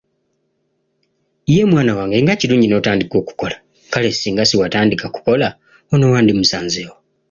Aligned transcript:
Ye 1.53 1.61
mwana 1.71 1.91
wange 1.99 2.17
nga 2.23 2.39
kirungi 2.39 2.67
n'otandika 2.69 3.15
okukola, 3.21 3.55
kale 3.91 4.09
singa 4.11 4.43
siwatandika 4.49 5.05
kukola 5.15 5.47
ono 5.93 6.05
wandimusanze 6.13 6.81
wa? 6.89 6.95